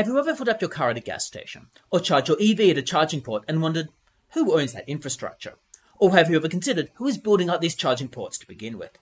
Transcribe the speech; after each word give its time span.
Have 0.00 0.06
you 0.06 0.18
ever 0.18 0.34
filled 0.34 0.48
up 0.48 0.62
your 0.62 0.70
car 0.70 0.88
at 0.88 0.96
a 0.96 1.00
gas 1.00 1.26
station, 1.26 1.66
or 1.90 2.00
charged 2.00 2.28
your 2.28 2.38
EV 2.40 2.70
at 2.70 2.78
a 2.78 2.82
charging 2.82 3.20
port 3.20 3.44
and 3.46 3.60
wondered, 3.60 3.90
who 4.30 4.58
owns 4.58 4.72
that 4.72 4.88
infrastructure? 4.88 5.56
Or 5.98 6.12
have 6.12 6.30
you 6.30 6.36
ever 6.36 6.48
considered 6.48 6.90
who 6.94 7.06
is 7.06 7.18
building 7.18 7.50
up 7.50 7.60
these 7.60 7.74
charging 7.74 8.08
ports 8.08 8.38
to 8.38 8.46
begin 8.46 8.78
with? 8.78 8.92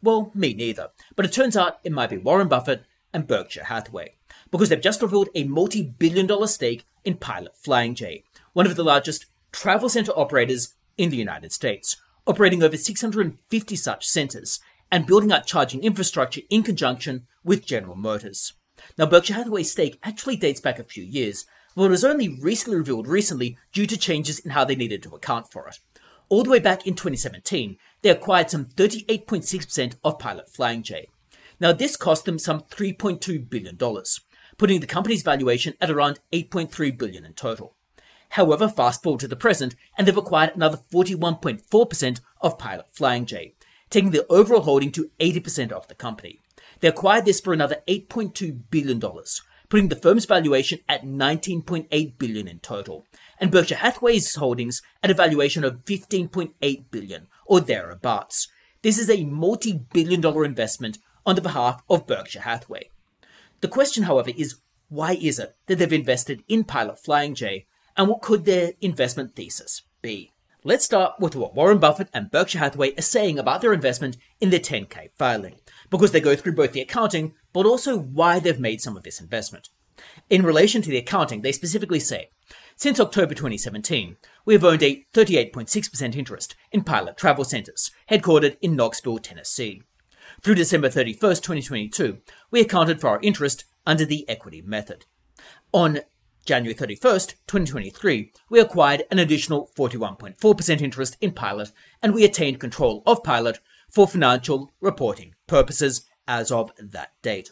Well, 0.00 0.30
me 0.34 0.54
neither, 0.54 0.92
but 1.14 1.26
it 1.26 1.32
turns 1.34 1.58
out 1.58 1.78
it 1.84 1.92
might 1.92 2.08
be 2.08 2.16
Warren 2.16 2.48
Buffett 2.48 2.86
and 3.12 3.26
Berkshire 3.26 3.64
Hathaway, 3.64 4.14
because 4.50 4.70
they've 4.70 4.80
just 4.80 5.02
revealed 5.02 5.28
a 5.34 5.44
multi 5.44 5.82
billion 5.82 6.26
dollar 6.26 6.46
stake 6.46 6.86
in 7.04 7.18
Pilot 7.18 7.54
Flying 7.58 7.94
J, 7.94 8.24
one 8.54 8.64
of 8.64 8.76
the 8.76 8.82
largest 8.82 9.26
travel 9.52 9.90
center 9.90 10.12
operators 10.12 10.74
in 10.96 11.10
the 11.10 11.18
United 11.18 11.52
States, 11.52 11.98
operating 12.26 12.62
over 12.62 12.78
650 12.78 13.76
such 13.76 14.08
centers 14.08 14.60
and 14.90 15.06
building 15.06 15.32
out 15.32 15.44
charging 15.44 15.82
infrastructure 15.82 16.40
in 16.48 16.62
conjunction 16.62 17.26
with 17.44 17.66
General 17.66 17.94
Motors. 17.94 18.54
Now, 18.98 19.06
Berkshire 19.06 19.34
Hathaway's 19.34 19.72
stake 19.72 19.98
actually 20.02 20.36
dates 20.36 20.60
back 20.60 20.78
a 20.78 20.84
few 20.84 21.04
years, 21.04 21.46
but 21.74 21.84
it 21.84 21.90
was 21.90 22.04
only 22.04 22.28
recently 22.28 22.78
revealed 22.78 23.06
recently 23.06 23.58
due 23.72 23.86
to 23.86 23.96
changes 23.96 24.38
in 24.38 24.52
how 24.52 24.64
they 24.64 24.74
needed 24.74 25.02
to 25.02 25.14
account 25.14 25.50
for 25.52 25.68
it. 25.68 25.78
All 26.28 26.42
the 26.42 26.50
way 26.50 26.58
back 26.58 26.86
in 26.86 26.94
2017, 26.94 27.76
they 28.02 28.10
acquired 28.10 28.50
some 28.50 28.64
38.6% 28.64 29.94
of 30.02 30.18
Pilot 30.18 30.50
Flying 30.50 30.82
J. 30.82 31.08
Now, 31.60 31.72
this 31.72 31.96
cost 31.96 32.24
them 32.24 32.38
some 32.38 32.62
$3.2 32.62 33.48
billion, 33.48 33.78
putting 34.58 34.80
the 34.80 34.86
company's 34.86 35.22
valuation 35.22 35.74
at 35.80 35.90
around 35.90 36.18
$8.3 36.32 36.98
billion 36.98 37.24
in 37.24 37.32
total. 37.34 37.76
However, 38.30 38.68
fast 38.68 39.02
forward 39.02 39.20
to 39.20 39.28
the 39.28 39.36
present, 39.36 39.76
and 39.96 40.06
they've 40.06 40.16
acquired 40.16 40.52
another 40.54 40.78
41.4% 40.92 42.20
of 42.40 42.58
Pilot 42.58 42.86
Flying 42.92 43.24
J, 43.24 43.54
taking 43.88 44.10
the 44.10 44.26
overall 44.28 44.62
holding 44.62 44.90
to 44.92 45.10
80% 45.20 45.72
of 45.72 45.86
the 45.88 45.94
company. 45.94 46.40
They 46.80 46.88
acquired 46.88 47.24
this 47.24 47.40
for 47.40 47.52
another 47.52 47.82
$8.2 47.88 48.62
billion, 48.70 49.00
putting 49.68 49.88
the 49.88 49.96
firm's 49.96 50.26
valuation 50.26 50.80
at 50.88 51.04
19.8 51.04 52.18
billion 52.18 52.48
in 52.48 52.58
total, 52.60 53.06
and 53.38 53.50
Berkshire 53.50 53.76
Hathaway's 53.76 54.34
holdings 54.34 54.82
at 55.02 55.10
a 55.10 55.14
valuation 55.14 55.64
of 55.64 55.84
15.8 55.84 56.84
billion, 56.90 57.28
or 57.46 57.60
thereabouts. 57.60 58.48
This 58.82 58.98
is 58.98 59.10
a 59.10 59.24
multi-billion 59.24 60.20
dollar 60.20 60.44
investment 60.44 60.98
on 61.24 61.34
the 61.34 61.42
behalf 61.42 61.82
of 61.88 62.06
Berkshire 62.06 62.42
Hathaway. 62.42 62.90
The 63.60 63.68
question, 63.68 64.04
however, 64.04 64.30
is 64.36 64.56
why 64.88 65.14
is 65.20 65.38
it 65.38 65.56
that 65.66 65.78
they've 65.78 65.92
invested 65.92 66.44
in 66.46 66.64
Pilot 66.64 67.02
Flying 67.02 67.34
J, 67.34 67.66
and 67.96 68.08
what 68.08 68.22
could 68.22 68.44
their 68.44 68.72
investment 68.80 69.34
thesis 69.34 69.82
be? 70.02 70.32
Let's 70.62 70.84
start 70.84 71.14
with 71.18 71.34
what 71.34 71.54
Warren 71.54 71.78
Buffett 71.78 72.08
and 72.12 72.30
Berkshire 72.30 72.58
Hathaway 72.58 72.94
are 72.96 73.02
saying 73.02 73.38
about 73.38 73.60
their 73.60 73.72
investment 73.72 74.16
in 74.40 74.50
their 74.50 74.60
10K 74.60 75.10
filing, 75.16 75.56
because 75.90 76.12
they 76.12 76.20
go 76.20 76.36
through 76.36 76.54
both 76.54 76.72
the 76.72 76.80
accounting, 76.80 77.34
but 77.52 77.66
also 77.66 77.96
why 77.96 78.38
they've 78.38 78.60
made 78.60 78.80
some 78.80 78.96
of 78.96 79.02
this 79.02 79.20
investment. 79.20 79.68
In 80.28 80.42
relation 80.42 80.82
to 80.82 80.90
the 80.90 80.98
accounting, 80.98 81.42
they 81.42 81.52
specifically 81.52 82.00
say, 82.00 82.30
since 82.76 83.00
October 83.00 83.32
2017, 83.32 84.16
we 84.44 84.54
have 84.54 84.64
owned 84.64 84.82
a 84.82 85.06
38.6% 85.14 86.14
interest 86.14 86.54
in 86.70 86.84
Pilot 86.84 87.16
Travel 87.16 87.44
Centers, 87.44 87.90
headquartered 88.10 88.58
in 88.60 88.76
Knoxville, 88.76 89.18
Tennessee. 89.18 89.82
Through 90.42 90.56
December 90.56 90.90
31st, 90.90 91.42
2022, 91.42 92.18
we 92.50 92.60
accounted 92.60 93.00
for 93.00 93.08
our 93.08 93.20
interest 93.22 93.64
under 93.86 94.04
the 94.04 94.28
equity 94.28 94.60
method. 94.60 95.06
On 95.72 96.00
January 96.44 96.74
31st, 96.74 97.34
2023, 97.46 98.32
we 98.50 98.60
acquired 98.60 99.04
an 99.10 99.18
additional 99.18 99.70
41.4% 99.76 100.80
interest 100.80 101.16
in 101.20 101.32
Pilot 101.32 101.72
and 102.02 102.14
we 102.14 102.24
attained 102.24 102.60
control 102.60 103.02
of 103.06 103.24
Pilot 103.24 103.58
for 103.90 104.06
financial 104.06 104.72
reporting 104.80 105.34
purposes 105.46 106.06
as 106.26 106.50
of 106.50 106.72
that 106.78 107.12
date. 107.22 107.50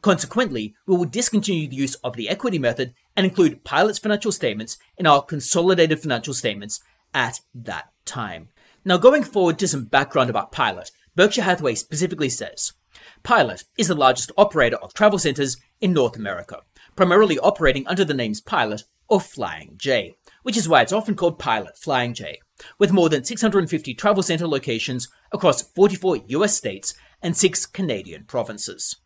Consequently, 0.00 0.74
we 0.86 0.96
will 0.96 1.04
discontinue 1.04 1.68
the 1.68 1.76
use 1.76 1.94
of 1.96 2.16
the 2.16 2.28
equity 2.28 2.58
method 2.58 2.94
and 3.16 3.26
include 3.26 3.64
Pilot's 3.64 3.98
financial 3.98 4.30
statements 4.30 4.78
in 4.96 5.06
our 5.06 5.22
consolidated 5.22 6.00
financial 6.00 6.34
statements 6.34 6.80
at 7.12 7.40
that 7.54 7.90
time. 8.04 8.48
Now, 8.84 8.96
going 8.96 9.24
forward 9.24 9.58
to 9.58 9.68
some 9.68 9.86
background 9.86 10.30
about 10.30 10.52
Pilot, 10.52 10.92
Berkshire 11.16 11.42
Hathaway 11.42 11.74
specifically 11.74 12.28
says 12.28 12.72
Pilot 13.24 13.64
is 13.76 13.88
the 13.88 13.94
largest 13.94 14.30
operator 14.36 14.76
of 14.76 14.94
travel 14.94 15.18
centers 15.18 15.56
in 15.80 15.92
North 15.92 16.16
America 16.16 16.62
primarily 16.98 17.38
operating 17.38 17.86
under 17.86 18.04
the 18.04 18.12
names 18.12 18.40
Pilot 18.40 18.82
or 19.08 19.20
Flying 19.20 19.74
J, 19.76 20.16
which 20.42 20.56
is 20.56 20.68
why 20.68 20.82
it's 20.82 20.92
often 20.92 21.14
called 21.14 21.38
Pilot 21.38 21.78
Flying 21.78 22.12
J, 22.12 22.40
with 22.78 22.92
more 22.92 23.08
than 23.08 23.24
650 23.24 23.94
travel 23.94 24.22
center 24.22 24.46
locations 24.46 25.08
across 25.32 25.62
44 25.62 26.18
US 26.28 26.56
states 26.56 26.94
and 27.22 27.36
6 27.36 27.66
Canadian 27.66 28.24
provinces. 28.24 28.96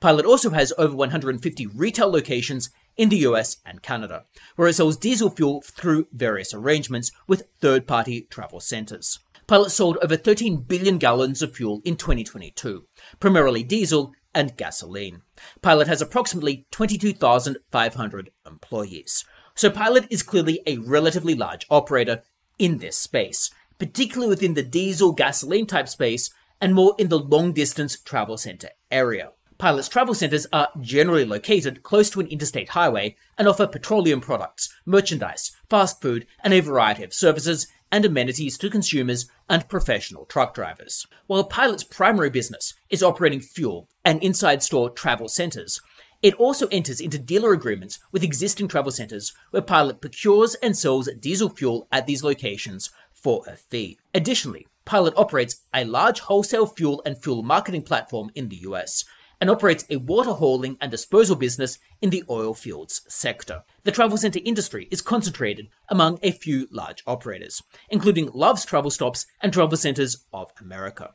Pilot 0.00 0.26
also 0.26 0.50
has 0.50 0.72
over 0.76 0.94
150 0.94 1.66
retail 1.66 2.10
locations 2.10 2.70
in 2.96 3.08
the 3.08 3.18
US 3.18 3.58
and 3.64 3.82
Canada, 3.82 4.24
where 4.56 4.68
it 4.68 4.74
sells 4.74 4.96
diesel 4.96 5.30
fuel 5.30 5.62
through 5.62 6.08
various 6.12 6.54
arrangements 6.54 7.12
with 7.26 7.48
third 7.60 7.86
party 7.86 8.22
travel 8.30 8.60
centers. 8.60 9.18
Pilot 9.46 9.70
sold 9.70 9.96
over 10.02 10.16
13 10.16 10.62
billion 10.62 10.98
gallons 10.98 11.40
of 11.40 11.54
fuel 11.54 11.80
in 11.84 11.96
2022, 11.96 12.84
primarily 13.20 13.62
diesel 13.62 14.12
and 14.34 14.56
gasoline. 14.56 15.22
Pilot 15.62 15.86
has 15.86 16.02
approximately 16.02 16.66
22,500 16.72 18.30
employees. 18.46 19.24
So 19.54 19.70
Pilot 19.70 20.06
is 20.10 20.22
clearly 20.22 20.60
a 20.66 20.78
relatively 20.78 21.34
large 21.34 21.64
operator 21.70 22.22
in 22.58 22.78
this 22.78 22.96
space, 22.96 23.50
particularly 23.78 24.28
within 24.28 24.54
the 24.54 24.62
diesel 24.62 25.12
gasoline 25.12 25.66
type 25.66 25.88
space 25.88 26.30
and 26.60 26.74
more 26.74 26.94
in 26.98 27.08
the 27.08 27.18
long 27.18 27.52
distance 27.52 27.98
travel 28.00 28.36
center 28.36 28.70
area. 28.90 29.32
Pilot's 29.58 29.88
travel 29.88 30.14
centers 30.14 30.46
are 30.52 30.68
generally 30.80 31.24
located 31.24 31.82
close 31.82 32.10
to 32.10 32.20
an 32.20 32.26
interstate 32.26 32.70
highway 32.70 33.16
and 33.38 33.48
offer 33.48 33.66
petroleum 33.66 34.20
products, 34.20 34.68
merchandise, 34.84 35.52
fast 35.70 36.02
food, 36.02 36.26
and 36.44 36.52
a 36.52 36.60
variety 36.60 37.02
of 37.02 37.14
services 37.14 37.66
and 37.90 38.04
amenities 38.04 38.58
to 38.58 38.68
consumers 38.68 39.30
and 39.48 39.68
professional 39.68 40.26
truck 40.26 40.54
drivers. 40.54 41.06
While 41.26 41.44
Pilot's 41.44 41.84
primary 41.84 42.28
business 42.28 42.74
is 42.90 43.02
operating 43.02 43.40
fuel 43.40 43.88
and 44.04 44.22
inside 44.22 44.62
store 44.62 44.90
travel 44.90 45.28
centers, 45.28 45.80
it 46.22 46.34
also 46.34 46.66
enters 46.68 47.00
into 47.00 47.18
dealer 47.18 47.52
agreements 47.52 47.98
with 48.12 48.22
existing 48.22 48.68
travel 48.68 48.92
centers 48.92 49.32
where 49.50 49.62
Pilot 49.62 50.00
procures 50.00 50.54
and 50.56 50.76
sells 50.76 51.08
diesel 51.20 51.48
fuel 51.48 51.86
at 51.92 52.06
these 52.06 52.24
locations 52.24 52.90
for 53.12 53.42
a 53.46 53.56
fee. 53.56 53.98
Additionally, 54.14 54.66
Pilot 54.84 55.14
operates 55.16 55.62
a 55.74 55.84
large 55.84 56.20
wholesale 56.20 56.66
fuel 56.66 57.02
and 57.04 57.20
fuel 57.22 57.42
marketing 57.42 57.82
platform 57.82 58.30
in 58.34 58.48
the 58.48 58.56
US, 58.58 59.04
and 59.40 59.50
operates 59.50 59.84
a 59.90 59.96
water 59.96 60.32
hauling 60.32 60.76
and 60.80 60.90
disposal 60.90 61.36
business 61.36 61.78
in 62.00 62.10
the 62.10 62.24
oil 62.30 62.54
fields 62.54 63.02
sector. 63.08 63.64
The 63.84 63.92
travel 63.92 64.16
center 64.16 64.40
industry 64.44 64.88
is 64.90 65.02
concentrated 65.02 65.68
among 65.88 66.18
a 66.22 66.30
few 66.30 66.68
large 66.70 67.02
operators, 67.06 67.62
including 67.90 68.30
Love's 68.32 68.64
Travel 68.64 68.90
Stops 68.90 69.26
and 69.40 69.52
Travel 69.52 69.76
Centers 69.76 70.24
of 70.32 70.52
America. 70.60 71.14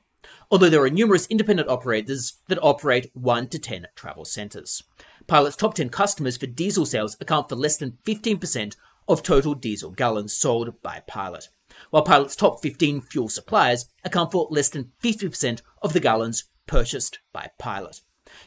Although 0.52 0.70
there 0.70 0.84
are 0.84 0.90
numerous 0.90 1.28
independent 1.28 1.70
operators 1.70 2.34
that 2.50 2.62
operate 2.62 3.10
1 3.14 3.48
to 3.48 3.58
10 3.58 3.88
travel 3.96 4.26
centers. 4.26 4.84
Pilot's 5.26 5.56
top 5.56 5.76
10 5.76 5.90
customers 5.90 6.36
for 6.36 6.46
diesel 6.46 6.86
sales 6.86 7.16
account 7.22 7.48
for 7.48 7.56
less 7.56 7.78
than 7.78 7.98
15% 8.06 8.76
of 9.08 9.24
total 9.24 9.54
diesel 9.54 9.92
gallons 9.92 10.34
sold 10.34 10.82
by 10.82 11.04
Pilot, 11.08 11.48
while 11.90 12.04
Pilot's 12.04 12.36
top 12.36 12.62
15 12.62 13.00
fuel 13.00 13.30
suppliers 13.30 13.86
account 14.04 14.34
for 14.34 14.48
less 14.52 14.68
than 14.68 14.92
50% 15.02 15.62
of 15.82 15.94
the 15.94 16.02
gallons 16.02 16.44
purchased 16.68 17.20
by 17.32 17.50
Pilot. 17.58 18.02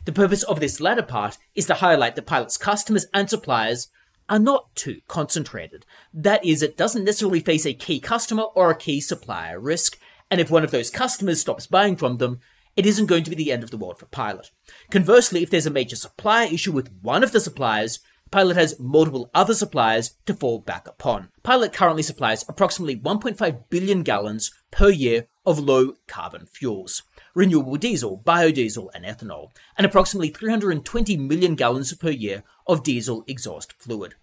The 0.05 0.13
purpose 0.13 0.43
of 0.43 0.61
this 0.61 0.81
latter 0.81 1.03
part 1.03 1.39
is 1.55 1.65
to 1.67 1.75
highlight 1.75 2.17
that 2.17 2.27
Pilot's 2.27 2.59
customers 2.59 3.07
and 3.15 3.31
suppliers 3.31 3.89
are 4.29 4.39
not 4.39 4.75
too 4.75 5.01
concentrated. 5.09 5.87
That 6.13 6.45
is, 6.45 6.63
it 6.63 6.77
doesn't 6.77 7.05
necessarily 7.05 7.41
face 7.41 7.67
a 7.67 7.75
key 7.75 7.99
customer 7.99 8.45
or 8.55 8.71
a 8.71 8.77
key 8.77 9.01
supplier 9.01 9.59
risk, 9.59 9.99
and 10.35 10.41
if 10.41 10.51
one 10.51 10.65
of 10.65 10.73
those 10.73 10.91
customers 10.91 11.41
stops 11.41 11.69
buying 11.69 11.95
from 11.95 12.17
them, 12.17 12.41
it 12.75 12.87
isn't 12.87 13.07
going 13.07 13.23
to 13.23 13.31
be 13.31 13.37
the 13.37 13.53
end 13.53 13.63
of 13.63 13.71
the 13.71 13.77
world 13.77 14.01
for 14.01 14.07
Pilot. 14.07 14.51
Conversely, 14.91 15.45
if 15.45 15.51
there's 15.51 15.65
a 15.65 15.71
major 15.71 15.95
supplier 15.95 16.53
issue 16.53 16.73
with 16.73 16.91
one 17.03 17.23
of 17.23 17.31
the 17.31 17.39
suppliers, 17.39 18.01
Pilot 18.33 18.57
has 18.57 18.81
multiple 18.81 19.31
other 19.33 19.55
suppliers 19.55 20.15
to 20.27 20.35
fall 20.35 20.59
back 20.59 20.89
upon. 20.89 21.29
Pilot 21.45 21.73
currently 21.73 22.03
supplies 22.03 22.45
approximately 22.49 22.97
1.5 22.97 23.69
billion 23.71 24.03
gallons 24.03 24.51
per 24.73 24.89
year 24.89 25.29
of 25.47 25.61
low 25.61 25.93
carbon 26.09 26.47
fuels 26.47 27.05
renewable 27.37 27.77
diesel, 27.77 28.21
biodiesel, 28.27 28.89
and 28.93 29.05
ethanol, 29.05 29.51
and 29.79 29.85
approximately 29.85 30.31
320 30.31 31.17
million 31.17 31.55
gallons 31.55 31.95
per 31.95 32.11
year 32.11 32.43
of 32.67 32.83
diesel 32.83 33.23
exhaust 33.29 33.73
fluid. 33.75 34.17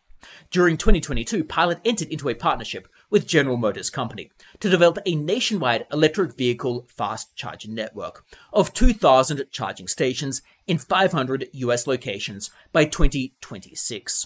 During 0.50 0.78
2022, 0.78 1.44
Pilot 1.46 1.80
entered 1.84 2.10
into 2.10 2.30
a 2.30 2.36
partnership 2.36 2.88
with 3.12 3.28
General 3.28 3.58
Motors 3.58 3.92
Company 3.92 4.32
to 4.60 4.70
develop 4.70 4.98
a 5.06 5.14
nationwide 5.14 5.86
electric 5.92 6.36
vehicle 6.36 6.88
fast 6.90 7.36
charging 7.36 7.76
network 7.76 8.26
of 8.52 8.74
2,000 8.74 9.44
charging 9.52 9.88
stations 9.88 10.42
in 10.66 10.80
500 10.80 11.50
US 11.54 11.86
locations 11.86 12.50
by 12.72 12.86
2026. 12.86 14.26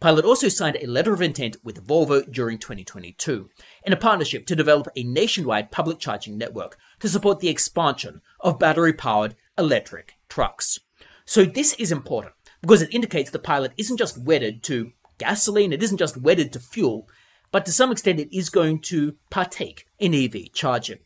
Pilot 0.00 0.24
also 0.24 0.48
signed 0.48 0.78
a 0.80 0.86
letter 0.86 1.12
of 1.12 1.20
intent 1.20 1.58
with 1.62 1.86
Volvo 1.86 2.22
during 2.32 2.56
2022 2.56 3.50
in 3.84 3.92
a 3.92 3.96
partnership 3.96 4.46
to 4.46 4.56
develop 4.56 4.88
a 4.96 5.02
nationwide 5.02 5.70
public 5.70 5.98
charging 5.98 6.38
network 6.38 6.78
to 7.00 7.08
support 7.08 7.40
the 7.40 7.50
expansion 7.50 8.22
of 8.40 8.58
battery 8.58 8.94
powered 8.94 9.36
electric 9.58 10.14
trucks. 10.30 10.78
So, 11.26 11.44
this 11.44 11.74
is 11.74 11.92
important 11.92 12.32
because 12.62 12.80
it 12.80 12.94
indicates 12.94 13.30
the 13.30 13.38
pilot 13.38 13.72
isn't 13.76 13.98
just 13.98 14.16
wedded 14.16 14.62
to 14.64 14.92
gasoline, 15.18 15.72
it 15.72 15.82
isn't 15.82 15.98
just 15.98 16.16
wedded 16.16 16.50
to 16.54 16.60
fuel, 16.60 17.06
but 17.52 17.66
to 17.66 17.72
some 17.72 17.90
extent 17.90 18.20
it 18.20 18.34
is 18.36 18.48
going 18.48 18.80
to 18.80 19.16
partake 19.30 19.86
in 19.98 20.14
EV 20.14 20.52
charging. 20.52 20.98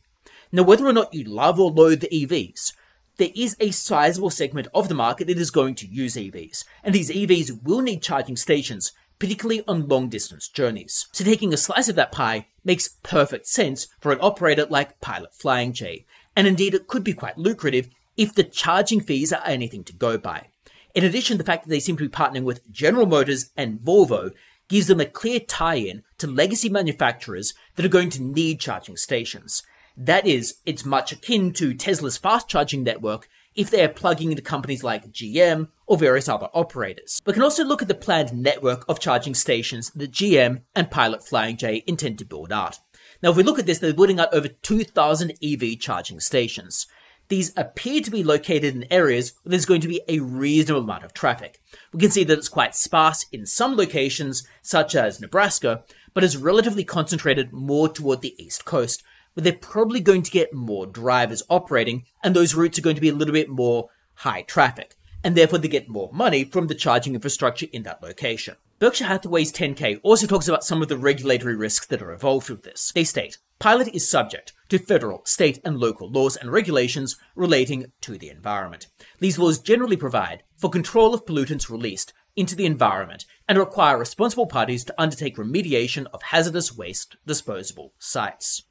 Now, 0.51 0.63
whether 0.63 0.85
or 0.85 0.93
not 0.93 1.13
you 1.13 1.23
love 1.23 1.59
or 1.59 1.71
loathe 1.71 2.01
the 2.01 2.07
EVs, 2.07 2.73
there 3.17 3.29
is 3.35 3.55
a 3.59 3.71
sizable 3.71 4.29
segment 4.29 4.67
of 4.73 4.89
the 4.89 4.95
market 4.95 5.27
that 5.27 5.37
is 5.37 5.51
going 5.51 5.75
to 5.75 5.87
use 5.87 6.15
EVs, 6.15 6.65
and 6.83 6.93
these 6.93 7.09
EVs 7.09 7.63
will 7.63 7.81
need 7.81 8.01
charging 8.01 8.35
stations, 8.35 8.91
particularly 9.19 9.63
on 9.67 9.87
long 9.87 10.09
distance 10.09 10.49
journeys. 10.49 11.07
So 11.13 11.23
taking 11.23 11.53
a 11.53 11.57
slice 11.57 11.87
of 11.87 11.95
that 11.95 12.11
pie 12.11 12.47
makes 12.63 12.89
perfect 13.03 13.47
sense 13.47 13.87
for 13.99 14.11
an 14.11 14.19
operator 14.21 14.65
like 14.69 14.99
Pilot 14.99 15.33
Flying 15.33 15.71
J, 15.71 16.05
and 16.35 16.45
indeed 16.45 16.73
it 16.73 16.87
could 16.87 17.03
be 17.03 17.13
quite 17.13 17.37
lucrative 17.37 17.89
if 18.17 18.33
the 18.33 18.43
charging 18.43 18.99
fees 18.99 19.31
are 19.31 19.41
anything 19.45 19.83
to 19.85 19.93
go 19.93 20.17
by. 20.17 20.47
In 20.93 21.03
addition, 21.03 21.37
the 21.37 21.43
fact 21.43 21.63
that 21.63 21.69
they 21.69 21.79
seem 21.79 21.97
to 21.97 22.03
be 22.03 22.09
partnering 22.09 22.43
with 22.43 22.69
General 22.71 23.05
Motors 23.05 23.51
and 23.57 23.79
Volvo 23.79 24.31
gives 24.67 24.87
them 24.87 24.99
a 24.99 25.05
clear 25.05 25.39
tie 25.39 25.75
in 25.75 26.03
to 26.17 26.27
legacy 26.27 26.69
manufacturers 26.69 27.53
that 27.75 27.85
are 27.85 27.89
going 27.89 28.09
to 28.09 28.23
need 28.23 28.59
charging 28.59 28.97
stations. 28.97 29.63
That 29.97 30.27
is, 30.27 30.55
it's 30.65 30.83
much 30.83 31.11
akin 31.11 31.53
to 31.53 31.73
Tesla's 31.73 32.17
fast 32.17 32.47
charging 32.49 32.83
network 32.83 33.29
if 33.55 33.69
they 33.69 33.83
are 33.83 33.89
plugging 33.89 34.31
into 34.31 34.41
companies 34.41 34.83
like 34.83 35.11
GM 35.11 35.69
or 35.87 35.97
various 35.97 36.27
other 36.27 36.49
operators. 36.53 37.21
We 37.25 37.33
can 37.33 37.43
also 37.43 37.63
look 37.63 37.81
at 37.81 37.87
the 37.87 37.95
planned 37.95 38.33
network 38.33 38.83
of 38.89 38.99
charging 38.99 39.33
stations 39.33 39.91
that 39.91 40.11
GM 40.11 40.63
and 40.75 40.91
Pilot 40.91 41.25
Flying 41.25 41.55
J 41.55 41.83
intend 41.87 42.19
to 42.19 42.25
build 42.25 42.51
out. 42.51 42.79
Now, 43.23 43.31
if 43.31 43.37
we 43.37 43.43
look 43.43 43.59
at 43.59 43.65
this, 43.65 43.79
they're 43.79 43.93
building 43.93 44.19
out 44.19 44.33
over 44.33 44.49
2,000 44.49 45.33
EV 45.41 45.79
charging 45.79 46.19
stations. 46.19 46.87
These 47.27 47.53
appear 47.57 48.01
to 48.01 48.11
be 48.11 48.23
located 48.23 48.75
in 48.75 48.91
areas 48.91 49.33
where 49.41 49.51
there's 49.51 49.65
going 49.65 49.81
to 49.81 49.87
be 49.87 50.01
a 50.07 50.19
reasonable 50.19 50.83
amount 50.83 51.03
of 51.03 51.13
traffic. 51.13 51.59
We 51.91 51.99
can 51.99 52.11
see 52.11 52.23
that 52.23 52.37
it's 52.37 52.49
quite 52.49 52.75
sparse 52.75 53.25
in 53.31 53.45
some 53.45 53.75
locations, 53.75 54.47
such 54.61 54.95
as 54.95 55.19
Nebraska, 55.19 55.83
but 56.13 56.23
is 56.23 56.37
relatively 56.37 56.83
concentrated 56.83 57.51
more 57.51 57.89
toward 57.89 58.21
the 58.21 58.35
east 58.37 58.65
coast, 58.65 59.03
where 59.33 59.43
they're 59.43 59.53
probably 59.53 59.99
going 59.99 60.21
to 60.21 60.31
get 60.31 60.53
more 60.53 60.85
drivers 60.85 61.43
operating, 61.49 62.05
and 62.23 62.35
those 62.35 62.55
routes 62.55 62.77
are 62.77 62.83
going 62.83 62.95
to 62.95 63.01
be 63.01 63.09
a 63.09 63.13
little 63.13 63.33
bit 63.33 63.49
more 63.49 63.89
high 64.15 64.43
traffic, 64.43 64.95
and 65.23 65.35
therefore 65.35 65.59
they 65.59 65.67
get 65.67 65.89
more 65.89 66.09
money 66.13 66.43
from 66.43 66.67
the 66.67 66.75
charging 66.75 67.15
infrastructure 67.15 67.67
in 67.73 67.83
that 67.83 68.03
location. 68.03 68.55
Berkshire 68.77 69.05
Hathaway's 69.05 69.51
10K 69.51 69.99
also 70.03 70.27
talks 70.27 70.47
about 70.47 70.63
some 70.63 70.81
of 70.81 70.89
the 70.89 70.97
regulatory 70.97 71.55
risks 71.55 71.85
that 71.87 72.01
are 72.01 72.13
involved 72.13 72.49
with 72.49 72.63
this. 72.63 72.91
They 72.93 73.03
state, 73.03 73.37
Pilot 73.59 73.87
is 73.95 74.09
subject 74.09 74.53
to 74.69 74.77
federal, 74.77 75.21
state, 75.25 75.59
and 75.63 75.77
local 75.77 76.11
laws 76.11 76.35
and 76.35 76.51
regulations 76.51 77.15
relating 77.35 77.85
to 78.01 78.17
the 78.17 78.29
environment. 78.29 78.87
These 79.19 79.39
laws 79.39 79.59
generally 79.59 79.97
provide 79.97 80.43
for 80.57 80.69
control 80.69 81.13
of 81.13 81.25
pollutants 81.25 81.69
released 81.69 82.13
into 82.35 82.55
the 82.55 82.65
environment 82.65 83.25
and 83.47 83.57
require 83.57 83.97
responsible 83.97 84.45
parties 84.45 84.83
to 84.83 85.01
undertake 85.01 85.37
remediation 85.37 86.05
of 86.13 86.21
hazardous 86.21 86.75
waste 86.75 87.15
disposable 87.25 87.93
sites. 87.97 88.63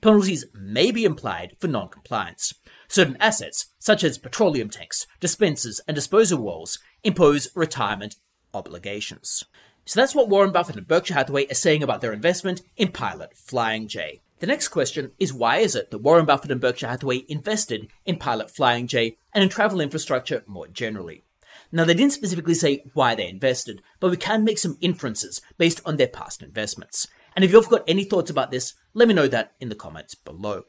Penalties 0.00 0.44
may 0.54 0.90
be 0.90 1.04
implied 1.04 1.56
for 1.60 1.68
non-compliance. 1.68 2.52
Certain 2.88 3.16
assets, 3.20 3.66
such 3.78 4.04
as 4.04 4.18
petroleum 4.18 4.68
tanks, 4.68 5.06
dispensers, 5.20 5.80
and 5.86 5.94
disposal 5.94 6.42
wells, 6.42 6.78
impose 7.04 7.48
retirement 7.54 8.16
obligations. 8.52 9.44
So 9.84 9.98
that's 9.98 10.14
what 10.14 10.28
Warren 10.28 10.52
Buffett 10.52 10.76
and 10.76 10.86
Berkshire 10.86 11.14
Hathaway 11.14 11.46
are 11.48 11.54
saying 11.54 11.82
about 11.82 12.00
their 12.00 12.12
investment 12.12 12.60
in 12.76 12.92
Pilot 12.92 13.36
Flying 13.36 13.88
J. 13.88 14.20
The 14.42 14.48
next 14.48 14.68
question 14.68 15.12
is 15.20 15.32
why 15.32 15.58
is 15.58 15.76
it 15.76 15.92
that 15.92 15.98
Warren 15.98 16.26
Buffett 16.26 16.50
and 16.50 16.60
Berkshire 16.60 16.88
Hathaway 16.88 17.24
invested 17.28 17.86
in 18.04 18.16
Pilot 18.16 18.50
Flying 18.50 18.88
J 18.88 19.16
and 19.32 19.44
in 19.44 19.48
travel 19.48 19.80
infrastructure 19.80 20.42
more 20.48 20.66
generally? 20.66 21.22
Now, 21.70 21.84
they 21.84 21.94
didn't 21.94 22.14
specifically 22.14 22.54
say 22.54 22.82
why 22.92 23.14
they 23.14 23.28
invested, 23.28 23.82
but 24.00 24.10
we 24.10 24.16
can 24.16 24.42
make 24.42 24.58
some 24.58 24.78
inferences 24.80 25.40
based 25.58 25.80
on 25.84 25.96
their 25.96 26.08
past 26.08 26.42
investments. 26.42 27.06
And 27.36 27.44
if 27.44 27.52
you've 27.52 27.68
got 27.68 27.84
any 27.86 28.02
thoughts 28.02 28.32
about 28.32 28.50
this, 28.50 28.74
let 28.94 29.06
me 29.06 29.14
know 29.14 29.28
that 29.28 29.52
in 29.60 29.68
the 29.68 29.76
comments 29.76 30.16
below. 30.16 30.64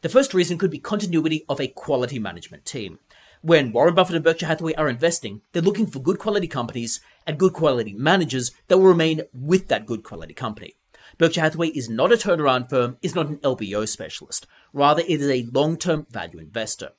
The 0.00 0.08
first 0.08 0.32
reason 0.32 0.56
could 0.56 0.70
be 0.70 0.78
continuity 0.78 1.44
of 1.46 1.60
a 1.60 1.68
quality 1.68 2.18
management 2.18 2.64
team. 2.64 3.00
When 3.42 3.70
Warren 3.70 3.94
Buffett 3.94 4.16
and 4.16 4.24
Berkshire 4.24 4.46
Hathaway 4.46 4.72
are 4.76 4.88
investing, 4.88 5.42
they're 5.52 5.60
looking 5.60 5.88
for 5.88 5.98
good 5.98 6.18
quality 6.18 6.48
companies 6.48 7.00
and 7.26 7.38
good 7.38 7.52
quality 7.52 7.92
managers 7.92 8.52
that 8.68 8.78
will 8.78 8.86
remain 8.86 9.24
with 9.34 9.68
that 9.68 9.84
good 9.84 10.04
quality 10.04 10.32
company. 10.32 10.76
Berkshire 11.20 11.42
Hathaway 11.42 11.68
is 11.68 11.90
not 11.90 12.12
a 12.12 12.16
turnaround 12.16 12.70
firm, 12.70 12.96
is 13.02 13.14
not 13.14 13.26
an 13.26 13.36
LBO 13.40 13.86
specialist. 13.86 14.46
Rather, 14.72 15.02
it 15.02 15.20
is 15.20 15.28
a 15.28 15.46
long-term 15.52 16.06
value 16.08 16.38
investor. 16.38 16.92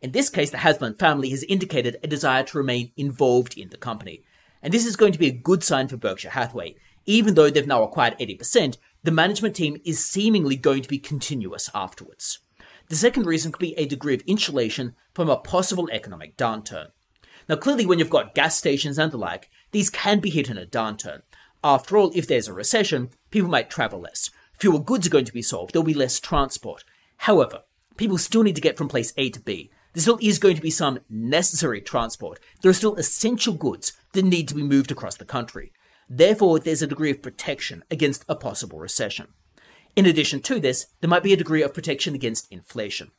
In 0.00 0.12
this 0.12 0.30
case, 0.30 0.52
the 0.52 0.58
Haslam 0.58 0.94
family 0.94 1.30
has 1.30 1.42
indicated 1.42 1.96
a 2.00 2.06
desire 2.06 2.44
to 2.44 2.58
remain 2.58 2.92
involved 2.96 3.58
in 3.58 3.70
the 3.70 3.76
company. 3.76 4.22
And 4.62 4.72
this 4.72 4.86
is 4.86 4.94
going 4.94 5.10
to 5.10 5.18
be 5.18 5.26
a 5.26 5.32
good 5.32 5.64
sign 5.64 5.88
for 5.88 5.96
Berkshire 5.96 6.30
Hathaway. 6.30 6.76
Even 7.04 7.34
though 7.34 7.50
they've 7.50 7.66
now 7.66 7.82
acquired 7.82 8.16
80%, 8.20 8.76
the 9.02 9.10
management 9.10 9.56
team 9.56 9.80
is 9.84 10.04
seemingly 10.04 10.54
going 10.54 10.82
to 10.82 10.88
be 10.88 11.00
continuous 11.00 11.68
afterwards. 11.74 12.38
The 12.90 12.94
second 12.94 13.26
reason 13.26 13.50
could 13.50 13.58
be 13.58 13.76
a 13.76 13.86
degree 13.86 14.14
of 14.14 14.22
insulation 14.24 14.94
from 15.14 15.28
a 15.28 15.36
possible 15.36 15.88
economic 15.90 16.36
downturn. 16.36 16.92
Now, 17.48 17.56
clearly, 17.56 17.86
when 17.86 17.98
you've 17.98 18.08
got 18.08 18.36
gas 18.36 18.56
stations 18.56 19.00
and 19.00 19.10
the 19.10 19.18
like, 19.18 19.50
these 19.72 19.90
can 19.90 20.20
be 20.20 20.30
hit 20.30 20.48
in 20.48 20.58
a 20.58 20.64
downturn. 20.64 21.22
After 21.64 21.96
all, 21.96 22.12
if 22.14 22.28
there's 22.28 22.46
a 22.46 22.52
recession, 22.52 23.08
people 23.30 23.48
might 23.48 23.70
travel 23.70 24.00
less. 24.00 24.30
Fewer 24.52 24.78
goods 24.78 25.06
are 25.06 25.10
going 25.10 25.24
to 25.24 25.32
be 25.32 25.40
sold, 25.40 25.72
there'll 25.72 25.82
be 25.82 25.94
less 25.94 26.20
transport. 26.20 26.84
However, 27.16 27.62
people 27.96 28.18
still 28.18 28.42
need 28.42 28.54
to 28.56 28.60
get 28.60 28.76
from 28.76 28.86
place 28.86 29.14
A 29.16 29.30
to 29.30 29.40
B. 29.40 29.70
There 29.94 30.02
still 30.02 30.18
is 30.20 30.38
going 30.38 30.56
to 30.56 30.62
be 30.62 30.70
some 30.70 30.98
necessary 31.08 31.80
transport. 31.80 32.38
There 32.60 32.70
are 32.70 32.74
still 32.74 32.96
essential 32.96 33.54
goods 33.54 33.94
that 34.12 34.26
need 34.26 34.46
to 34.48 34.54
be 34.54 34.62
moved 34.62 34.90
across 34.90 35.16
the 35.16 35.24
country. 35.24 35.72
Therefore, 36.06 36.58
there's 36.58 36.82
a 36.82 36.86
degree 36.86 37.12
of 37.12 37.22
protection 37.22 37.82
against 37.90 38.26
a 38.28 38.36
possible 38.36 38.78
recession. 38.78 39.28
In 39.96 40.04
addition 40.04 40.42
to 40.42 40.60
this, 40.60 40.88
there 41.00 41.08
might 41.08 41.22
be 41.22 41.32
a 41.32 41.36
degree 41.38 41.62
of 41.62 41.72
protection 41.72 42.14
against 42.14 42.52
inflation. 42.52 43.12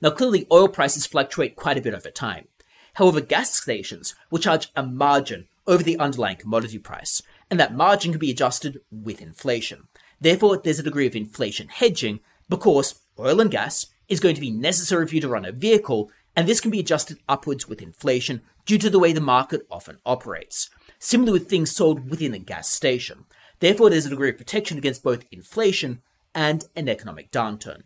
Now, 0.00 0.10
clearly, 0.10 0.46
oil 0.52 0.68
prices 0.68 1.06
fluctuate 1.06 1.56
quite 1.56 1.78
a 1.78 1.82
bit 1.82 1.94
over 1.94 2.10
time. 2.10 2.46
However, 2.94 3.20
gas 3.20 3.52
stations 3.52 4.14
will 4.30 4.38
charge 4.38 4.68
a 4.76 4.84
margin 4.84 5.48
over 5.66 5.82
the 5.82 5.98
underlying 5.98 6.36
commodity 6.36 6.78
price, 6.78 7.22
and 7.50 7.58
that 7.58 7.74
margin 7.74 8.12
can 8.12 8.18
be 8.18 8.30
adjusted 8.30 8.80
with 8.90 9.20
inflation. 9.20 9.88
Therefore, 10.20 10.58
there's 10.58 10.78
a 10.78 10.84
degree 10.84 11.06
of 11.06 11.16
inflation 11.16 11.68
hedging 11.68 12.20
because 12.48 13.00
oil 13.18 13.40
and 13.40 13.50
gas 13.50 13.86
is 14.08 14.20
going 14.20 14.34
to 14.34 14.40
be 14.40 14.50
necessary 14.50 15.06
for 15.06 15.14
you 15.14 15.20
to 15.20 15.28
run 15.28 15.44
a 15.44 15.52
vehicle, 15.52 16.10
and 16.36 16.46
this 16.46 16.60
can 16.60 16.70
be 16.70 16.80
adjusted 16.80 17.18
upwards 17.28 17.68
with 17.68 17.82
inflation 17.82 18.42
due 18.66 18.78
to 18.78 18.90
the 18.90 18.98
way 18.98 19.12
the 19.12 19.20
market 19.20 19.66
often 19.70 19.98
operates 20.04 20.68
similarly 21.00 21.40
with 21.40 21.48
things 21.48 21.74
sold 21.74 22.08
within 22.08 22.34
a 22.34 22.38
gas 22.38 22.68
station. 22.68 23.24
Therefore, 23.58 23.90
there's 23.90 24.06
a 24.06 24.10
degree 24.10 24.30
of 24.30 24.38
protection 24.38 24.78
against 24.78 25.02
both 25.02 25.24
inflation 25.32 26.02
and 26.34 26.64
an 26.76 26.88
economic 26.88 27.32
downturn. 27.32 27.82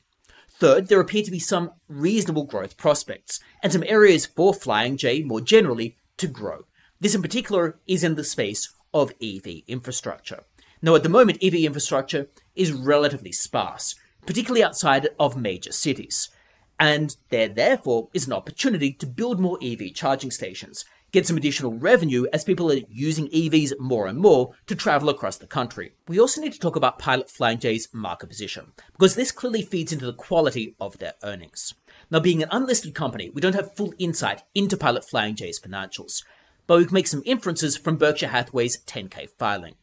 Third, 0.51 0.89
there 0.89 1.01
appear 1.01 1.23
to 1.23 1.31
be 1.31 1.39
some 1.39 1.71
reasonable 1.89 2.45
growth 2.45 2.77
prospects, 2.77 3.41
and 3.63 3.73
some 3.73 3.85
areas 3.87 4.27
for 4.27 4.53
Flying 4.53 4.97
J 4.97 5.23
more 5.23 5.41
generally 5.41 5.97
to 6.19 6.27
grow. 6.27 6.67
This 7.01 7.15
in 7.15 7.23
particular 7.23 7.79
is 7.87 8.05
in 8.05 8.15
the 8.15 8.25
space 8.25 8.73
of 8.95 9.13
EV 9.21 9.63
infrastructure. 9.67 10.45
Now, 10.81 10.95
at 10.95 11.03
the 11.03 11.09
moment, 11.09 11.43
EV 11.43 11.55
infrastructure 11.55 12.29
is 12.55 12.73
relatively 12.73 13.33
sparse, 13.33 13.95
particularly 14.25 14.63
outside 14.63 15.09
of 15.19 15.37
major 15.37 15.73
cities. 15.73 16.31
And 16.79 17.17
there, 17.31 17.49
therefore, 17.49 18.09
is 18.15 18.27
an 18.27 18.33
opportunity 18.33 18.93
to 18.93 19.07
build 19.07 19.41
more 19.41 19.59
EV 19.63 19.95
charging 19.95 20.31
stations, 20.31 20.85
get 21.13 21.27
some 21.27 21.37
additional 21.37 21.73
revenue 21.73 22.27
as 22.33 22.43
people 22.43 22.73
are 22.73 22.81
using 22.89 23.29
EVs 23.29 23.79
more 23.79 24.09
and 24.09 24.19
more 24.19 24.53
to 24.67 24.75
travel 24.75 25.09
across 25.09 25.37
the 25.37 25.47
country. 25.47 25.93
We 26.09 26.19
also 26.19 26.41
need 26.41 26.53
to 26.53 26.59
talk 26.59 26.75
about 26.75 26.99
Pilot 26.99 27.31
Flying 27.31 27.61
J's 27.61 27.89
market 27.93 28.27
position, 28.27 28.73
because 28.93 29.15
this 29.15 29.31
clearly 29.31 29.63
feeds 29.63 29.93
into 29.93 30.07
the 30.07 30.13
quality 30.13 30.75
of 30.81 30.99
their 30.99 31.15
earnings. 31.23 31.75
Now, 32.11 32.19
being 32.19 32.43
an 32.43 32.49
unlisted 32.51 32.95
company, 32.95 33.31
we 33.31 33.41
don't 33.41 33.55
have 33.55 33.77
full 33.77 33.95
insight 33.99 34.43
into 34.55 34.77
Pilot 34.77 35.09
Flying 35.09 35.37
J's 35.37 35.61
financials, 35.61 36.25
but 36.67 36.79
we 36.79 36.85
can 36.85 36.95
make 36.95 37.07
some 37.07 37.23
inferences 37.25 37.77
from 37.77 37.97
Berkshire 37.97 38.29
Hathaway's 38.29 38.83
10K 38.85 39.31
filing. 39.39 39.75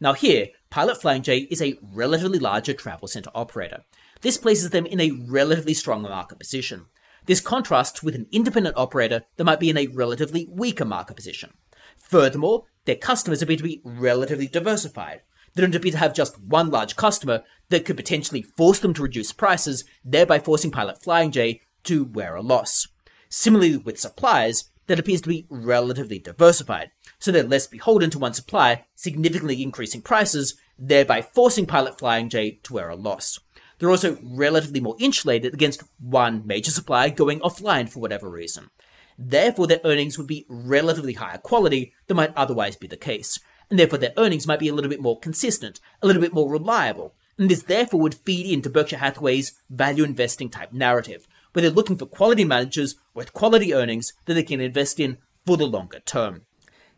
Now, 0.00 0.12
here, 0.12 0.48
Pilot 0.70 1.00
Flying 1.00 1.22
J 1.22 1.46
is 1.50 1.62
a 1.62 1.78
relatively 1.80 2.38
larger 2.38 2.72
travel 2.72 3.08
center 3.08 3.30
operator. 3.34 3.84
This 4.22 4.36
places 4.38 4.70
them 4.70 4.86
in 4.86 5.00
a 5.00 5.10
relatively 5.10 5.74
strong 5.74 6.02
market 6.02 6.38
position. 6.38 6.86
This 7.26 7.40
contrasts 7.40 8.02
with 8.02 8.14
an 8.14 8.26
independent 8.32 8.76
operator 8.76 9.24
that 9.36 9.44
might 9.44 9.60
be 9.60 9.70
in 9.70 9.78
a 9.78 9.86
relatively 9.86 10.46
weaker 10.50 10.84
market 10.84 11.14
position. 11.14 11.54
Furthermore, 11.96 12.64
their 12.84 12.96
customers 12.96 13.40
appear 13.40 13.56
to 13.56 13.62
be 13.62 13.80
relatively 13.84 14.46
diversified. 14.46 15.22
They 15.54 15.62
don't 15.62 15.74
appear 15.74 15.92
to 15.92 15.98
have 15.98 16.14
just 16.14 16.40
one 16.42 16.70
large 16.70 16.96
customer 16.96 17.44
that 17.70 17.84
could 17.84 17.96
potentially 17.96 18.42
force 18.42 18.80
them 18.80 18.92
to 18.94 19.02
reduce 19.02 19.32
prices, 19.32 19.84
thereby 20.04 20.38
forcing 20.38 20.70
Pilot 20.70 21.02
Flying 21.02 21.30
J 21.30 21.60
to 21.84 22.04
wear 22.04 22.34
a 22.34 22.42
loss. 22.42 22.88
Similarly 23.28 23.76
with 23.76 24.00
suppliers, 24.00 24.70
that 24.86 24.98
appears 24.98 25.20
to 25.22 25.28
be 25.28 25.46
relatively 25.48 26.18
diversified, 26.18 26.90
so 27.18 27.32
they're 27.32 27.42
less 27.42 27.66
beholden 27.66 28.10
to 28.10 28.18
one 28.18 28.34
supplier, 28.34 28.84
significantly 28.94 29.62
increasing 29.62 30.02
prices, 30.02 30.56
thereby 30.78 31.22
forcing 31.22 31.66
Pilot 31.66 31.98
Flying 31.98 32.28
J 32.28 32.58
to 32.64 32.74
wear 32.74 32.88
a 32.88 32.96
loss. 32.96 33.38
They're 33.78 33.90
also 33.90 34.18
relatively 34.22 34.80
more 34.80 34.96
insulated 34.98 35.52
against 35.54 35.82
one 35.98 36.46
major 36.46 36.70
supplier 36.70 37.10
going 37.10 37.40
offline 37.40 37.88
for 37.88 38.00
whatever 38.00 38.28
reason. 38.28 38.70
Therefore, 39.18 39.66
their 39.66 39.80
earnings 39.84 40.18
would 40.18 40.26
be 40.26 40.46
relatively 40.48 41.14
higher 41.14 41.38
quality 41.38 41.92
than 42.06 42.16
might 42.16 42.32
otherwise 42.36 42.76
be 42.76 42.86
the 42.86 42.96
case, 42.96 43.38
and 43.70 43.78
therefore 43.78 43.98
their 43.98 44.12
earnings 44.16 44.46
might 44.46 44.58
be 44.58 44.68
a 44.68 44.74
little 44.74 44.90
bit 44.90 45.00
more 45.00 45.18
consistent, 45.18 45.80
a 46.02 46.06
little 46.06 46.22
bit 46.22 46.34
more 46.34 46.50
reliable, 46.50 47.14
and 47.38 47.48
this 47.48 47.62
therefore 47.62 48.00
would 48.00 48.14
feed 48.14 48.46
into 48.46 48.70
Berkshire 48.70 48.98
Hathaway's 48.98 49.52
value 49.70 50.04
investing 50.04 50.48
type 50.48 50.72
narrative, 50.72 51.26
where 51.54 51.62
they're 51.62 51.70
looking 51.70 51.96
for 51.96 52.06
quality 52.06 52.44
managers 52.44 52.96
with 53.14 53.32
quality 53.32 53.72
earnings 53.72 54.12
that 54.26 54.34
they 54.34 54.42
can 54.42 54.60
invest 54.60 55.00
in 55.00 55.16
for 55.46 55.56
the 55.56 55.66
longer 55.66 56.00
term. 56.00 56.42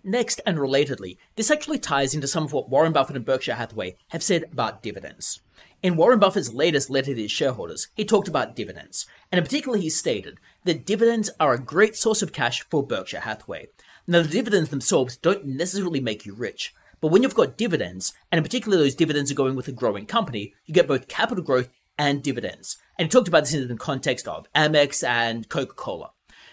Next, 0.03 0.41
and 0.47 0.57
relatedly, 0.57 1.19
this 1.35 1.51
actually 1.51 1.79
ties 1.79 2.15
into 2.15 2.29
some 2.29 2.45
of 2.45 2.53
what 2.53 2.71
Warren 2.71 2.93
Buffett 2.93 3.17
and 3.17 3.25
Berkshire 3.25 3.55
Hathaway 3.55 3.97
have 4.09 4.23
said 4.23 4.45
about 4.53 4.83
dividends. 4.83 5.41
In 5.83 5.97
Warren 5.97 6.19
Buffett's 6.19 6.53
latest 6.53 6.89
letter 6.89 7.15
to 7.15 7.21
his 7.21 7.31
shareholders, 7.31 7.89
he 7.95 8.05
talked 8.05 8.29
about 8.29 8.57
dividends, 8.57 9.07
and 9.31 9.39
in 9.39 9.45
particular, 9.45 9.79
he 9.79 9.91
stated 9.91 10.39
that 10.65 10.87
dividends 10.87 11.31
are 11.39 11.53
a 11.53 11.59
great 11.59 11.97
source 11.97 12.23
of 12.23 12.33
cash 12.33 12.65
for 12.71 12.87
Berkshire 12.87 13.21
Hathaway. 13.21 13.69
Now, 14.07 14.23
the 14.23 14.29
dividends 14.29 14.71
themselves 14.71 15.17
don't 15.17 15.45
necessarily 15.45 16.01
make 16.01 16.25
you 16.25 16.35
rich, 16.35 16.73
but 17.01 17.09
when 17.09 17.23
you've 17.23 17.35
got 17.35 17.59
dividends, 17.59 18.15
and 18.31 18.39
in 18.39 18.45
particular 18.45 18.79
those 18.79 18.95
dividends 18.95 19.31
are 19.31 19.35
going 19.35 19.55
with 19.55 19.69
a 19.69 19.73
growing 19.73 20.07
company, 20.07 20.55
you 20.65 20.73
get 20.73 20.89
both 20.89 21.09
capital 21.09 21.45
growth 21.45 21.69
and 21.99 22.23
dividends. 22.23 22.77
And 22.99 23.07
he 23.07 23.11
talked 23.11 23.29
about 23.29 23.45
this 23.45 23.55
in 23.55 23.69
the 23.69 23.77
context 23.77 24.27
of 24.27 24.47
Amex 24.55 25.07
and 25.07 25.49
Coca 25.49 25.75
Cola. 25.75 26.11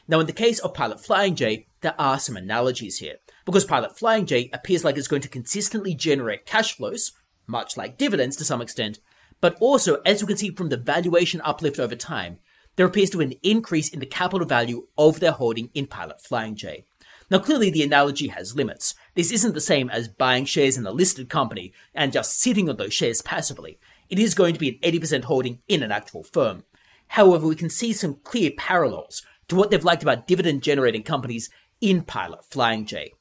Now, 0.07 0.19
in 0.19 0.25
the 0.25 0.33
case 0.33 0.59
of 0.59 0.73
Pilot 0.73 0.99
Flying 0.99 1.35
J, 1.35 1.67
there 1.81 1.95
are 1.97 2.19
some 2.19 2.35
analogies 2.35 2.97
here 2.97 3.17
because 3.45 3.63
Pilot 3.63 3.97
Flying 3.97 4.25
J 4.25 4.49
appears 4.51 4.83
like 4.83 4.97
it's 4.97 5.07
going 5.07 5.21
to 5.21 5.29
consistently 5.29 5.95
generate 5.95 6.45
cash 6.45 6.75
flows, 6.75 7.13
much 7.47 7.77
like 7.77 7.97
dividends 7.97 8.35
to 8.37 8.45
some 8.45 8.61
extent, 8.61 8.99
but 9.39 9.57
also, 9.59 10.01
as 10.05 10.21
you 10.21 10.27
can 10.27 10.37
see 10.37 10.51
from 10.51 10.69
the 10.69 10.77
valuation 10.77 11.41
uplift 11.43 11.79
over 11.79 11.95
time, 11.95 12.39
there 12.75 12.85
appears 12.85 13.09
to 13.11 13.17
be 13.17 13.25
an 13.25 13.33
increase 13.43 13.89
in 13.89 13.99
the 13.99 14.05
capital 14.05 14.47
value 14.47 14.87
of 14.97 15.19
their 15.19 15.33
holding 15.33 15.69
in 15.73 15.85
Pilot 15.85 16.21
Flying 16.21 16.55
J. 16.55 16.85
Now, 17.29 17.39
clearly, 17.39 17.69
the 17.69 17.83
analogy 17.83 18.27
has 18.27 18.55
limits. 18.55 18.95
This 19.15 19.31
isn't 19.31 19.53
the 19.53 19.61
same 19.61 19.89
as 19.89 20.07
buying 20.07 20.45
shares 20.45 20.77
in 20.77 20.85
a 20.85 20.91
listed 20.91 21.29
company 21.29 21.73
and 21.93 22.13
just 22.13 22.39
sitting 22.39 22.69
on 22.69 22.77
those 22.77 22.93
shares 22.93 23.21
passively. 23.21 23.79
It 24.13 24.19
is 24.19 24.35
going 24.35 24.53
to 24.53 24.59
be 24.59 24.69
an 24.69 24.77
80% 24.83 25.23
holding 25.23 25.57
in 25.67 25.81
an 25.81 25.91
actual 25.91 26.21
firm. 26.21 26.65
However, 27.07 27.47
we 27.47 27.55
can 27.55 27.71
see 27.71 27.93
some 27.93 28.19
clear 28.23 28.51
parallels 28.55 29.23
to 29.47 29.55
what 29.55 29.71
they've 29.71 29.83
liked 29.83 30.03
about 30.03 30.27
dividend 30.27 30.61
generating 30.61 31.01
companies 31.01 31.49
in 31.81 32.03
Pilot 32.03 32.45
Flying 32.45 32.85
J. 32.85 33.13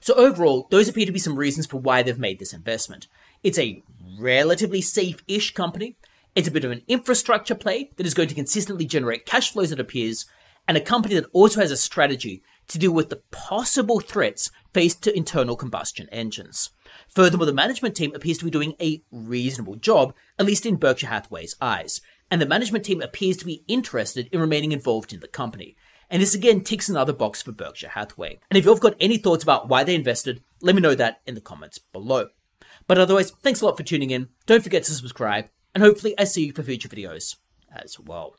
So 0.00 0.14
overall, 0.14 0.66
those 0.72 0.88
appear 0.88 1.06
to 1.06 1.12
be 1.12 1.20
some 1.20 1.36
reasons 1.36 1.66
for 1.66 1.76
why 1.76 2.02
they've 2.02 2.18
made 2.18 2.40
this 2.40 2.52
investment. 2.52 3.06
It's 3.44 3.56
a 3.56 3.84
relatively 4.18 4.80
safe-ish 4.80 5.54
company. 5.54 5.96
It's 6.34 6.48
a 6.48 6.50
bit 6.50 6.64
of 6.64 6.72
an 6.72 6.82
infrastructure 6.88 7.54
play 7.54 7.92
that 7.94 8.04
is 8.04 8.14
going 8.14 8.30
to 8.30 8.34
consistently 8.34 8.86
generate 8.86 9.26
cash 9.26 9.52
flows, 9.52 9.70
it 9.70 9.78
appears, 9.78 10.26
and 10.66 10.76
a 10.76 10.80
company 10.80 11.14
that 11.14 11.30
also 11.32 11.60
has 11.60 11.70
a 11.70 11.76
strategy 11.76 12.42
to 12.66 12.80
deal 12.80 12.90
with 12.90 13.10
the 13.10 13.22
possible 13.30 14.00
threats 14.00 14.50
faced 14.74 15.04
to 15.04 15.16
internal 15.16 15.54
combustion 15.54 16.08
engines. 16.10 16.70
Furthermore, 17.14 17.46
the 17.46 17.52
management 17.52 17.96
team 17.96 18.14
appears 18.14 18.38
to 18.38 18.44
be 18.44 18.50
doing 18.50 18.74
a 18.80 19.02
reasonable 19.10 19.76
job, 19.76 20.14
at 20.38 20.46
least 20.46 20.64
in 20.64 20.76
Berkshire 20.76 21.08
Hathaway's 21.08 21.56
eyes, 21.60 22.00
and 22.30 22.40
the 22.40 22.46
management 22.46 22.84
team 22.84 23.02
appears 23.02 23.36
to 23.38 23.44
be 23.44 23.64
interested 23.66 24.28
in 24.32 24.40
remaining 24.40 24.72
involved 24.72 25.12
in 25.12 25.20
the 25.20 25.28
company. 25.28 25.76
And 26.08 26.22
this 26.22 26.34
again 26.34 26.62
ticks 26.62 26.88
another 26.88 27.12
box 27.12 27.42
for 27.42 27.52
Berkshire 27.52 27.90
Hathaway. 27.90 28.40
And 28.50 28.58
if 28.58 28.64
you've 28.64 28.80
got 28.80 28.96
any 29.00 29.16
thoughts 29.16 29.42
about 29.42 29.68
why 29.68 29.84
they 29.84 29.94
invested, 29.94 30.42
let 30.60 30.74
me 30.74 30.80
know 30.80 30.94
that 30.94 31.20
in 31.26 31.34
the 31.34 31.40
comments 31.40 31.78
below. 31.78 32.28
But 32.86 32.98
otherwise, 32.98 33.30
thanks 33.30 33.60
a 33.60 33.66
lot 33.66 33.76
for 33.76 33.82
tuning 33.82 34.10
in. 34.10 34.28
Don't 34.46 34.62
forget 34.62 34.84
to 34.84 34.92
subscribe, 34.92 35.48
and 35.74 35.82
hopefully 35.82 36.14
I 36.18 36.24
see 36.24 36.46
you 36.46 36.52
for 36.52 36.62
future 36.62 36.88
videos 36.88 37.36
as 37.72 37.98
well. 37.98 38.36